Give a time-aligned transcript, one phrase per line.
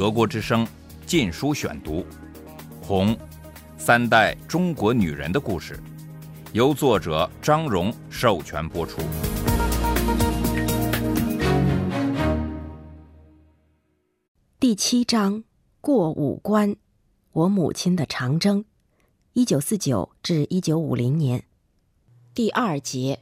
[0.00, 0.64] 德国之声
[1.04, 1.96] 《禁书选读》，
[2.80, 3.14] 《红》，
[3.76, 5.78] 三代中国女人的故事，
[6.54, 9.02] 由作者张荣授权播出。
[14.58, 15.44] 第七章
[15.82, 16.74] 过五关，
[17.32, 18.64] 我母亲的长征，
[19.34, 21.44] 一九四九至一九五零年。
[22.32, 23.20] 第二节。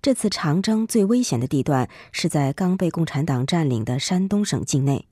[0.00, 5.06] 这次长征最危险的地段是在刚被共产党占领的山东省境内。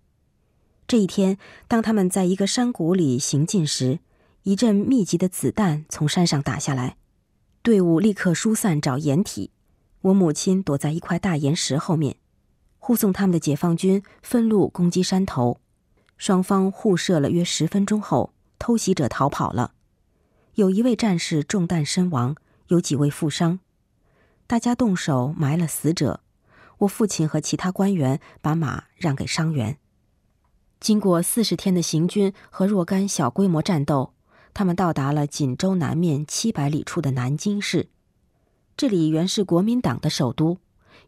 [0.93, 1.39] 这一天，
[1.69, 4.01] 当他们在一个山谷里行进时，
[4.43, 6.99] 一阵密集的子弹从山上打下来，
[7.63, 9.53] 队伍立刻疏散找掩体。
[10.03, 12.17] 我母亲躲在一块大岩石后面。
[12.77, 15.59] 护送他们的解放军分路攻击山头，
[16.19, 19.73] 双方互射了约十分钟后，偷袭者逃跑了。
[20.57, 23.61] 有一位战士中弹身亡，有几位负伤。
[24.47, 26.21] 大家动手埋了死者。
[26.81, 29.79] 我父亲和其他官员把马让给伤员。
[30.83, 34.15] 经过四十天的行军和若干小规模战斗，
[34.53, 37.89] 他们到达了锦州南面七百里处的南京市。
[38.77, 40.59] 这里原是国民党的首都。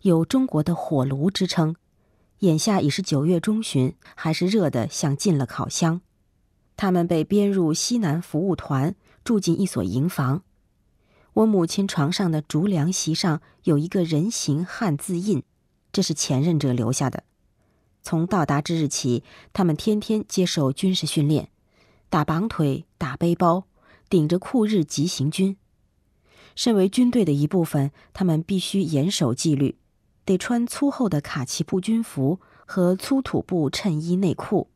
[0.02, 1.74] 有中国的火炉之称，
[2.38, 6.00] 眼下已是九月中旬，还是热得像进了烤箱。
[6.76, 10.42] 他们被编入西南服务团，住进一所营房。
[11.32, 15.42] 我母亲床上的竹凉席上有一个人形汉字印，
[15.90, 17.24] 这是前任者留下的。
[18.04, 19.24] 从到达之日起，
[19.54, 21.48] 他们天天接受军事训练，
[22.10, 23.64] 打绑腿、打背包，
[24.10, 25.56] 顶着酷日急行军。
[26.54, 29.78] 身为军队的一部分，他们必须严守纪律。
[30.26, 34.68] 得穿粗厚的卡其布军服和粗土布衬衣内裤，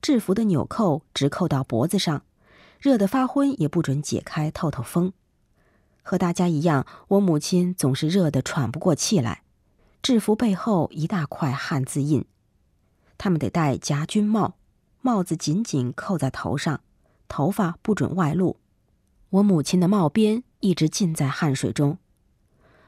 [0.00, 2.22] 制服的纽扣直扣到脖子上，
[2.78, 5.12] 热得发昏也不准解开透透风。
[6.02, 9.42] 和大家一样，我母亲总是热得喘不过气来。
[10.00, 12.24] 制服背后一大块汉字印，
[13.18, 14.56] 他们得戴夹军帽，
[15.00, 16.80] 帽子紧紧扣在头上，
[17.28, 18.58] 头发不准外露。
[19.30, 21.98] 我母亲的帽边一直浸在汗水中。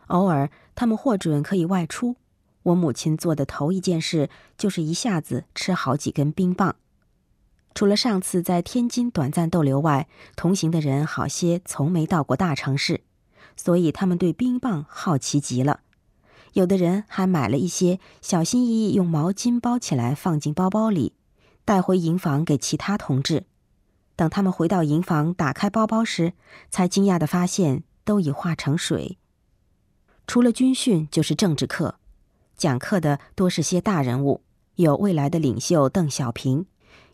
[0.08, 2.16] 偶尔，他们获准可以外出。
[2.62, 6.76] 我母亲做的头一件事就是一下子吃好几根冰棒。
[7.74, 13.02] 除了上次在天津短暂逗留外，同行的人好些从没到过大城市，
[13.56, 15.80] 所以他们对冰棒好奇极了。
[16.52, 21.12] 有的人还买了一些，小心翼翼用毛巾包起来放进包包里，
[21.64, 23.44] 带回营房给其他同志。
[24.16, 26.32] 等他们回到营房，打开包包时，
[26.70, 29.18] 才惊讶地发现都已化成水。
[30.26, 31.96] 除了军训，就是政治课，
[32.56, 34.42] 讲课的多是些大人物，
[34.74, 36.66] 有未来的领袖邓小平，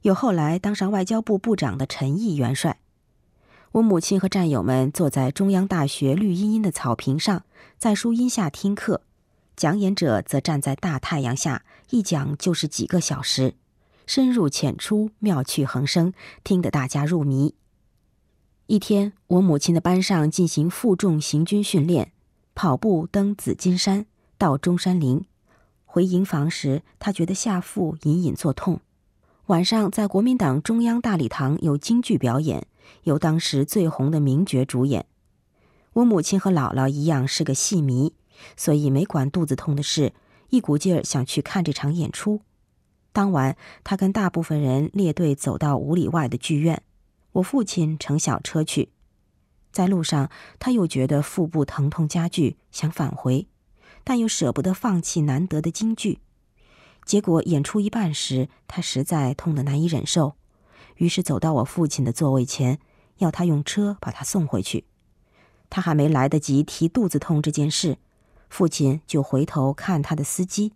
[0.03, 2.79] 有后来当上外交部部长的陈毅元帅。
[3.73, 7.45] 我母亲和战友们坐在中央大学绿茵茵的草坪上，
[7.77, 9.03] 在树荫下听课，
[9.57, 13.55] 讲演者则站在大太阳下，一讲就是几个小时，
[14.07, 17.55] 深入浅出，妙趣横生，听得大家入迷。
[18.67, 22.13] 一天，我母亲的班上进行负重行军训练。
[22.57, 24.07] 跑步登紫金山，
[24.39, 25.25] 到中山陵，
[25.85, 28.81] 回营房时，她觉得下腹隐隐作痛。
[29.47, 32.67] 晚上在国民党中央大礼堂有京剧表演，
[33.03, 35.07] 由当时最红的名角主演。
[35.95, 38.13] 我母亲和姥姥一样是个戏迷，
[38.57, 40.13] 所以没管肚子痛的事，
[40.51, 42.41] 一股劲儿想去看这场演出。
[43.13, 46.83] 当晚，他跟大部分人列队走到五里外的剧院，
[47.33, 48.91] 我父亲乘小车去。
[49.71, 53.49] 在路上，他又觉得腹部疼痛加剧，想返回，
[54.03, 56.21] 但又舍不得放弃难得的京剧。
[57.05, 60.37] 结果演出一半时，他实在痛得难以忍受，
[60.97, 62.79] 于是走到我父亲的座位前，
[63.19, 64.85] 要他用车把他送回去。
[65.69, 67.99] 他还没来得及提肚子痛这件事，
[68.49, 70.73] 父亲就回头看他的司机，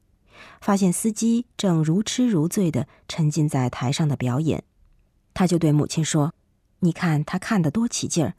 [0.61, 4.65] 发现司机正如痴如醉地沉浸在台上的表演。
[5.35, 6.35] 他就对母亲说
[6.81, 8.35] ：“你看他看得多起劲儿。”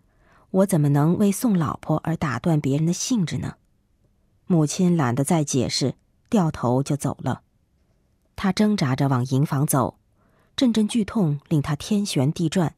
[0.51, 3.57] 我怎么能为送老婆而打断别人的兴致呢？
[4.47, 5.94] 母亲懒得再解释，
[6.28, 7.44] 掉头就走了。
[8.35, 10.00] 他挣扎着往营房走，
[10.56, 12.74] 阵阵剧痛令他天旋地转，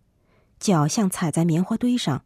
[0.59, 2.25] 脚像踩在棉花堆上，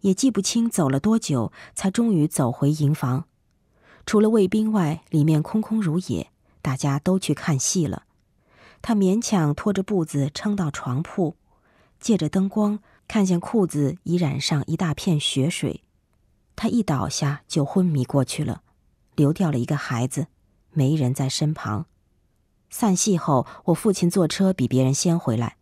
[0.00, 3.26] 也记不清走了多久，才终于走回营房。
[4.10, 8.06] 除了卫兵外，里面空空如也，大家都去看戏了。
[8.82, 11.36] 他勉强拖着步子撑到床铺，
[12.00, 12.80] 借着灯光。
[13.06, 15.84] 看见裤子已染上一大片血水，
[16.56, 18.62] 他一倒下就昏迷过去了，
[19.14, 20.26] 流掉了一个孩子，
[20.72, 21.86] 没人在身旁。
[22.68, 25.56] 散戏后，我父亲坐车比别人先回来，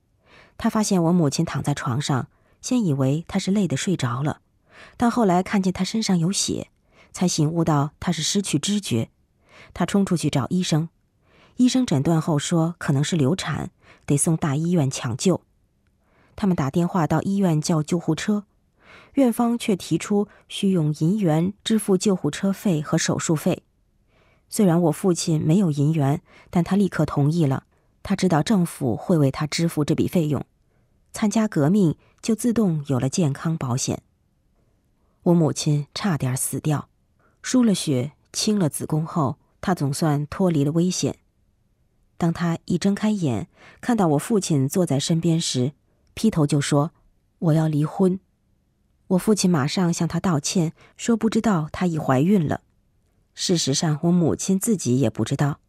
[0.56, 2.28] 他发现我母亲躺在床上，
[2.62, 4.40] 先以为她是累得睡着了，
[4.96, 6.70] 但后来看见她身上有血，
[7.18, 9.08] 才醒悟到她是失去知觉。
[9.74, 10.88] 他冲出去找医生，
[11.56, 13.72] 医生诊断后说可能是流产，
[14.06, 15.40] 得送大医院抢救。
[16.36, 18.44] 他们打电话到医院叫救护车，
[19.14, 23.64] 院方却提出需用银元支付救护车费和手术费。
[24.48, 27.64] 虽然我父亲没有银元，但他立刻同意了。
[28.04, 30.46] 他知道政府会为他支付这笔费用，
[31.12, 34.02] 参加革命就自动有了健康保险。
[35.24, 36.87] 我母亲差点死掉，
[37.50, 41.16] 输了血，清了子宫后，她总算脱离了危险。
[42.18, 43.48] 当她一睁开眼，
[43.80, 45.72] 看到我父亲坐在身边时，
[46.12, 46.92] 劈头就说
[47.40, 48.20] ：“我要离婚。”
[49.08, 52.60] 我父亲马上向她道歉，说不知道她已怀孕了。
[53.32, 55.60] 事实上，我母亲自己也不知道，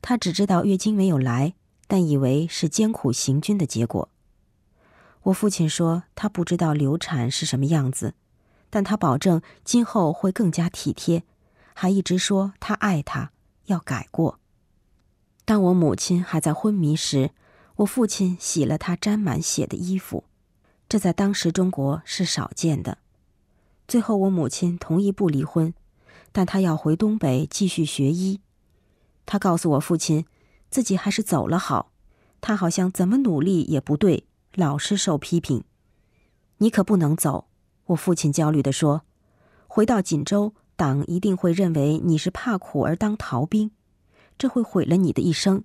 [0.00, 1.52] 她只知道月经没有来。
[1.86, 4.08] 但以为是艰苦行军的结果。
[5.24, 8.14] 我父亲说他不知道流产是什么样子，
[8.70, 11.24] 但他保证今后会更加体贴，
[11.74, 13.32] 还一直说他爱他，
[13.66, 14.38] 要改过。
[15.44, 17.30] 当我母亲还在昏迷时，
[17.76, 20.24] 我父亲洗了她沾满血的衣服，
[20.88, 22.98] 这在当时中国是少见的。
[23.86, 25.72] 最后，我母亲同意不离婚，
[26.32, 28.40] 但她要回东北继续学医。
[29.24, 30.24] 她告诉我父亲。
[30.70, 31.92] 自己还是走了好，
[32.42, 35.64] 他好像怎么努力也不对，老是受批评。
[36.58, 37.47] 你可不能走，
[37.88, 39.02] 我父亲焦虑地说。
[39.66, 43.70] 回到锦州，党一定会认为你是怕苦而当逃兵，
[44.38, 45.62] 这会毁了你的一生。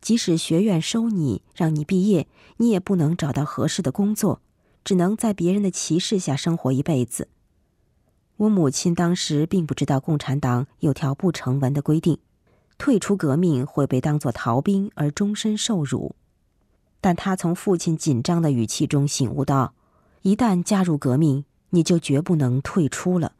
[0.00, 2.28] 即使学院收你，让你毕业，
[2.58, 4.42] 你也不能找到合适的工作，
[4.84, 7.28] 只能在别人的歧视下生活一辈子。
[8.36, 12.18] 我母亲当时并不知道共产党有条不成文的规定。
[12.78, 16.16] 退出革命会被当作逃兵而终身受辱，
[17.00, 19.72] 但他从父亲紧张的语气中醒悟到，
[20.22, 23.32] 一旦加入革命，你就绝不能退出了。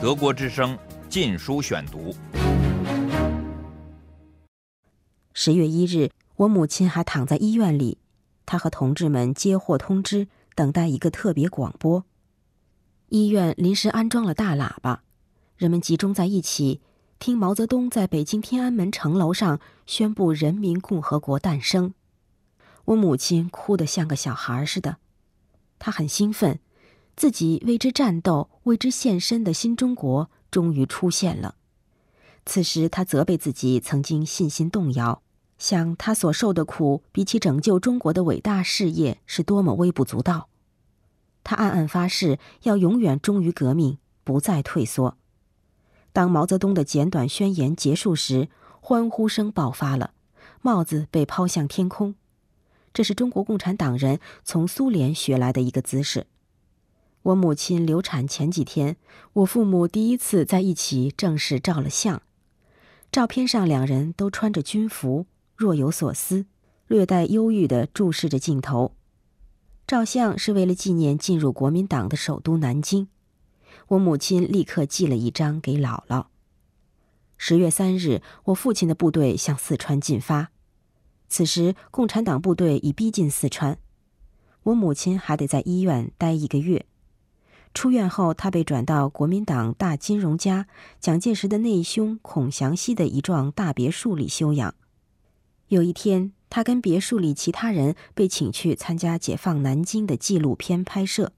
[0.00, 0.74] 德国之声
[1.10, 2.10] 《禁书选读》。
[5.34, 7.98] 十月一日，我母亲还躺在医院里，
[8.46, 12.02] 她和同志们接获通知，等待一个特别广播。
[13.10, 15.02] 医院临时安装了大喇叭。
[15.58, 16.80] 人们集中在一起，
[17.18, 21.92] 听毛泽东在北京天安门城楼上宣布人民共和国诞生。
[22.86, 24.96] 我母亲哭得像个小孩似的，
[25.78, 26.58] 她很兴奋，
[27.16, 31.54] 自己为之战斗、为之献身的新中国终于出现了。
[32.44, 35.22] 此时，她责备自己曾经信心动摇，
[35.58, 40.48] 想她所受的苦比起拯救中国的伟大事业是多么微不足道。
[41.44, 45.16] 她暗暗发誓要永远忠于革命，不再退缩。
[46.12, 48.48] 当毛泽东的简短宣言结束时，
[48.80, 50.12] 欢呼声爆发了，
[50.60, 52.16] 帽子被抛向天空。
[52.92, 56.26] 这是中国共产党人从苏联学来的一个姿势。
[57.22, 58.96] 我母亲流产前几天，
[59.34, 62.20] 我父母第一次在一起正式照了相。
[63.12, 66.46] 照片上两人都穿着军服，若有所思，
[66.88, 68.94] 略带忧郁地注视着镜头。
[69.86, 73.08] 照相是为了纪念进入国民党的首都南京。
[73.88, 76.26] 我母亲立刻寄了一张给姥姥。
[77.36, 80.50] 十月三日，我父亲的部队向四川进发，
[81.32, 83.78] 此时共产党部队已逼近四川，
[84.64, 86.84] 我母亲还得在医院待一个月。
[87.72, 90.66] 出院后，她被转到国民党大金融家
[91.00, 94.74] 蒋介石的内兄孔祥熙的一幢大别墅里休养。
[95.68, 101.32] 有一天，他跟别墅里其他人被请去参加解放南京的纪录片拍摄。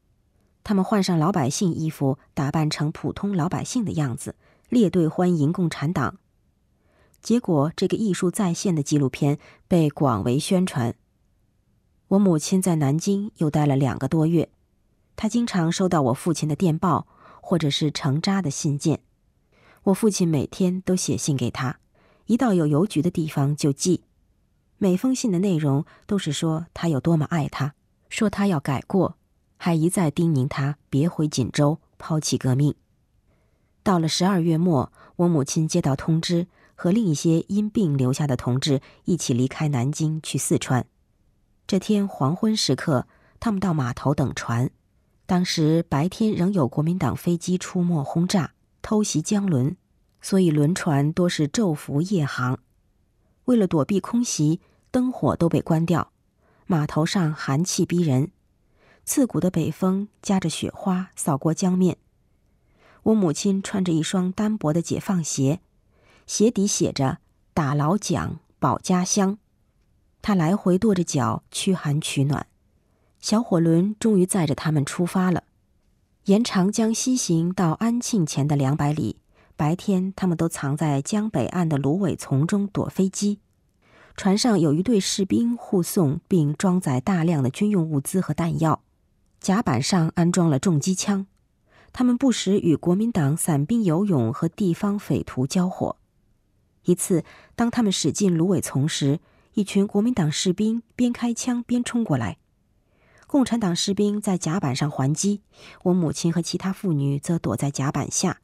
[0.64, 4.34] 他们换上老百姓衣服，打扮成普通老百姓的样子，
[4.68, 6.16] 列队欢迎共产党。
[7.24, 10.94] 结果，这个艺术再现的纪录片被广为宣传。
[12.08, 14.50] 我母亲在南京又待了两个多月，
[15.16, 17.06] 她经常收到我父亲的电报，
[17.40, 19.00] 或者是成扎的信件。
[19.84, 21.78] 我父亲每天都写信给她，
[22.26, 24.02] 一到有邮局的地方就寄。
[24.76, 27.72] 每封信的内容都是说他有多么爱她，
[28.10, 29.16] 说他要改过。
[29.56, 32.74] 还一再叮咛他别回锦州，抛弃革命。
[33.82, 36.48] 到了十二月末，我母亲接到通知，
[36.84, 40.84] 和另一些因病留下的同志一起离开南京去四川。
[41.66, 43.06] 这天黄昏时刻，
[43.40, 44.70] 他们到码头等船。
[45.24, 49.74] 当时白天仍有国民党飞机出没轰炸、偷袭江轮，
[50.20, 52.58] 所以轮船多是昼伏夜航。
[53.46, 54.60] 为了躲避空袭，
[54.90, 56.12] 灯火都被关掉，
[56.66, 58.30] 码头上寒气逼人。
[59.06, 61.96] 刺骨的北风夹着雪花扫过江面。
[63.04, 65.60] 我母亲穿着一双单薄的解放鞋，
[66.26, 67.18] 鞋底写着
[67.52, 69.38] “打老蒋，保家乡”。
[70.22, 72.46] 他来回跺着脚驱寒取暖。
[73.20, 75.44] 小火轮终于载着他们出发了。
[76.24, 79.16] 沿长江西行到安庆前的两百里，
[79.56, 83.40] 白天他们都藏在江北岸的芦苇丛中躲飞机。
[84.16, 88.80] 船上有一队士兵护送并装载大量的军用物资和弹药，
[89.40, 91.26] 甲板上安装了重机枪。
[91.92, 95.96] 他们不时与国民党散兵游勇和地方匪徒交火。
[96.84, 97.24] 一次，
[97.54, 99.20] 当他们驶进芦苇丛时，
[99.54, 102.38] 一群国民党士兵边开枪边冲过来，
[103.26, 105.42] 共产党士兵在甲板上还击，
[105.84, 108.40] 我母亲和其他妇女则躲在甲板下。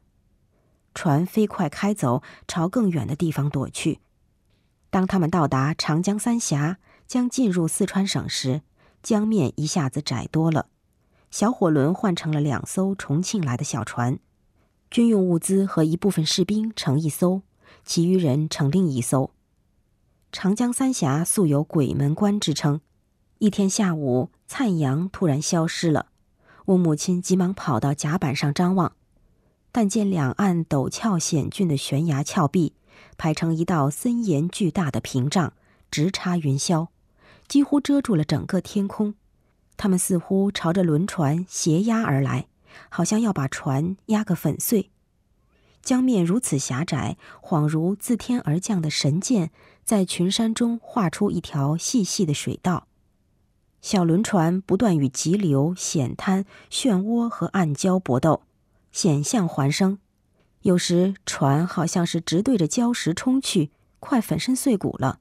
[0.93, 3.99] 船飞快开走，朝更远的地方躲去。
[4.89, 8.61] 当他们到达长江三峡，将进入四川省时，
[9.01, 10.67] 江面一下子窄多了。
[11.29, 14.19] 小火轮换成了两艘重庆来的小船，
[14.89, 17.41] 军用物资和一部分士兵乘一艘，
[17.85, 19.31] 其余人乘另一艘。
[20.31, 22.81] 长江三峡素有“鬼门关”之称。
[23.39, 26.07] 一天下午，灿阳突然消失了，
[26.65, 28.93] 我母亲急忙跑到甲板上张望，
[29.71, 32.73] 但见两岸陡峭险峻的悬崖峭壁。
[33.17, 35.53] 排成一道森严巨大的屏障，
[35.89, 36.87] 直插云霄，
[37.47, 39.15] 几乎遮住了整个天空。
[39.75, 42.47] 他们似乎朝着轮船斜压而来，
[42.89, 44.91] 好像要把船压个粉碎。
[45.81, 49.51] 江面如此狭窄，恍如自天而降的神箭，
[49.83, 52.87] 在群山中画出一条细细的水道。
[53.81, 58.43] 小轮船不断与急流、险滩、漩涡和暗礁搏斗，
[58.91, 59.97] 险象环生。
[60.61, 65.17] 有时船好像是直对着礁石冲去，快粉身碎骨了；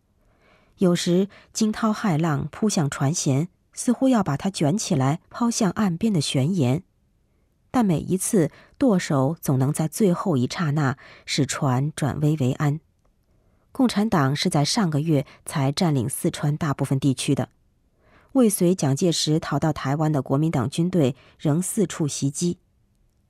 [0.77, 6.83] 有时惊涛骇浪扑向船舷，似乎要把它卷起来抛向岸边的悬岩。
[7.71, 10.97] 但每一次舵手总能在最后一刹那
[11.27, 12.81] 使船转危为安。
[13.73, 17.49] 共产党是在上个月才占领四川大部分地区的，
[18.33, 22.59] 未随蒋介石逃到台湾的国民党军队仍四处袭击。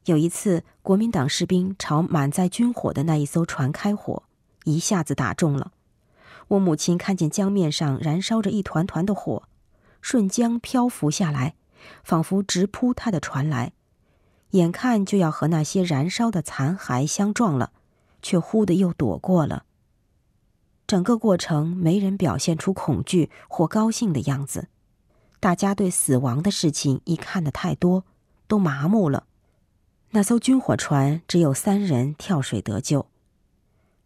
[0.07, 4.23] 有一次，国民党士兵朝满载军火的那一艘船开火，
[4.65, 5.73] 一下子打中了。
[6.49, 9.45] 我母亲看见江面上燃烧着一团团的火，
[10.01, 11.55] 顺江漂浮下来，
[12.03, 13.73] 仿佛直扑他的船来，
[14.51, 17.73] 眼看就要和那些燃烧的残骸相撞了，
[18.23, 19.65] 却忽的又躲过了。
[20.87, 24.69] 整个过程没人表现出恐惧或高兴的样子，
[25.39, 28.05] 大家对死亡的事情一看得太多，
[28.49, 29.25] 都麻木了。
[30.11, 33.07] 那艘军火船只有三人跳水得救。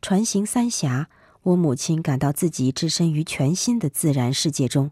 [0.03, 1.09] 船行三峡，
[1.45, 4.91] 我母亲感到自己置身于全新的自然世界中。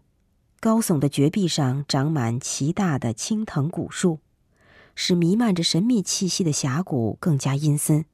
[0.59, 4.19] 高耸的绝壁上长满奇大的青藤古树，
[4.95, 8.05] 使弥漫着神秘气息的峡谷更加阴森。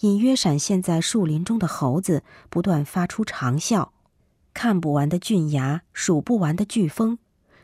[0.00, 3.90] 隐约闪现在树林中的猴子不断发出长啸。
[4.54, 7.18] 看不完的峻崖，数不完的飓风，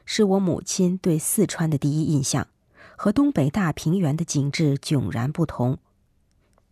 [0.04, 2.48] 是我母亲对四川的第一印象。
[2.96, 5.78] 和东北大平原的景致迥然不同。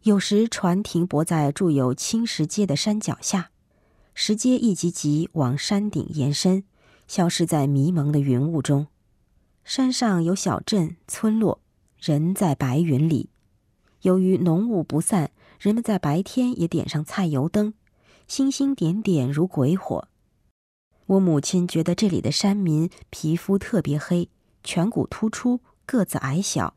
[0.03, 3.51] 有时船停泊在筑有青石阶的山脚下，
[4.15, 6.63] 石阶一级级往山顶延伸，
[7.09, 8.87] 消失在迷蒙的云雾中。
[9.65, 11.61] 山上有小镇村落，
[11.99, 13.31] 人在白云里。
[14.03, 17.75] 由于浓雾不散，人们在白天也点上菜油灯，
[18.27, 20.09] 星星点点如鬼火。
[21.07, 24.29] 我母亲觉得这里的山民皮肤特别黑，
[24.65, 25.61] 颧骨突出。
[25.85, 26.75] 个子矮小，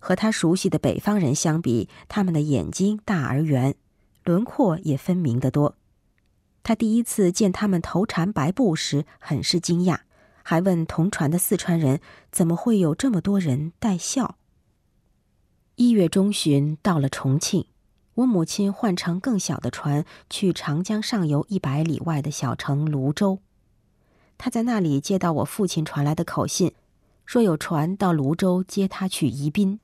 [0.00, 3.76] 和他熟悉的北方人相比，他们的眼睛大而圆，
[4.24, 5.76] 轮廓也分明得多。
[6.64, 10.00] 他第一次见他们头缠白布时，很是惊讶，
[10.42, 14.36] 还问同船的四川人怎么会有这么多人带孝。
[15.76, 17.66] 一月中旬到了重庆，
[18.14, 23.38] 我母亲换乘更小的船去长江上游一百里外的小城泸州，
[24.36, 26.72] 她在那里接到我父亲传来的口信。
[27.24, 29.78] 说有船到泸州接她去宜宾，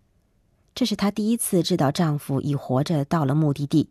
[0.74, 3.90] 这是她第一次知道丈夫已活着到了目的地。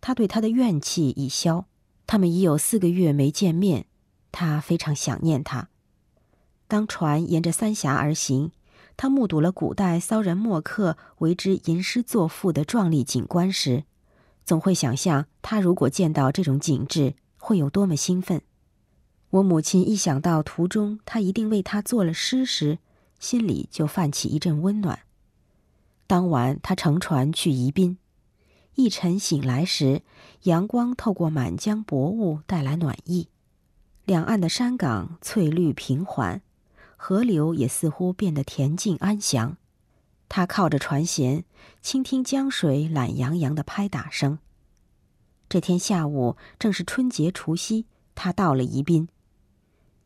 [0.00, 1.66] 她对他的怨气已消，
[2.06, 3.86] 他们已有四个月没见面，
[4.38, 5.68] 他非常想念他。
[6.68, 8.52] 当船沿着三峡而行，
[8.96, 13.82] 他目睹了古代骚人墨客为之吟诗作赋的壮丽景观时，
[14.44, 18.40] 总会想象他如果见到这种景致会有多么兴奋。
[19.30, 22.78] 我母亲一想到途中他一定为他作了诗时，
[23.18, 25.00] 心里就泛起一阵温暖。
[26.06, 27.98] 当晚，他乘船去宜宾，
[28.76, 30.02] 一晨醒来时，
[30.44, 33.26] 阳光透过满江薄雾带来暖意，
[34.08, 36.40] 两岸的山岗翠绿平缓，
[36.96, 39.58] 河流也似乎变得恬静安详。
[40.30, 41.44] 他靠着船舷，
[41.82, 44.38] 倾听江水懒洋洋的拍打声。
[45.50, 47.84] 这天下午正是春节除夕，
[48.14, 49.10] 他到了宜宾。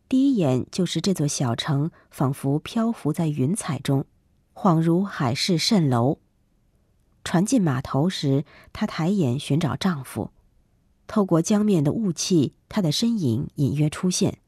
[0.09, 4.05] 第一眼就是这座小城，仿佛漂浮在云彩中，
[4.53, 6.19] 恍如海市蜃楼。
[7.23, 10.33] 船进码头时，她抬眼寻找丈夫。
[11.13, 14.39] 透过江面的雾气，他的身影隐约出现，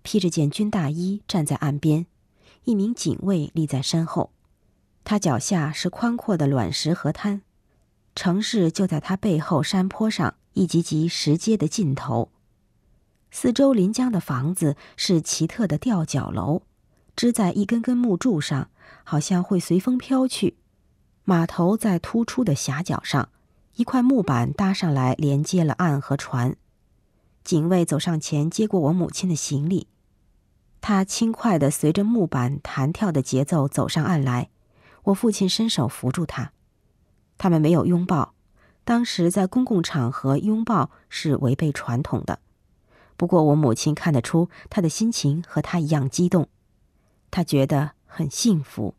[0.00, 2.06] 披着件军大衣站在岸边，
[2.64, 4.32] 一名警卫立在身后。
[5.04, 7.42] 他脚下是宽阔的卵石河滩，
[8.14, 12.30] 城市就在他背后山坡上一级级石阶的尽头。
[13.30, 16.62] 四周临江的房子是奇特的吊脚楼，
[17.14, 18.70] 支在一根根木柱上，
[19.04, 20.56] 好像会随风飘去。
[21.24, 23.28] 码头在突出的峡角上。
[23.76, 26.56] 一块木板搭上来，连接了岸和船。
[27.44, 29.88] 警卫走上前，接过我母亲的行李。
[30.80, 34.48] 他轻快地随着木板弹跳的节奏走上岸来。
[35.04, 36.52] 我父亲伸手扶住他。
[37.36, 38.32] 他们没有拥抱，
[38.82, 42.38] 当时在公共场合拥抱是违背传统的。
[43.18, 46.48] 不过我母亲看得出他的心情和他一样激动，
[47.30, 48.94] 他觉得很幸福。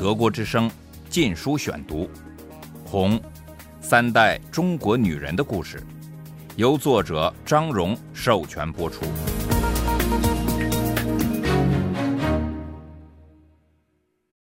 [0.00, 0.70] 德国之声
[1.10, 2.04] 《禁书选读》。
[2.90, 3.20] 红，
[3.82, 5.82] 三代中国女人的故事，
[6.56, 9.04] 由作者张荣授权播出。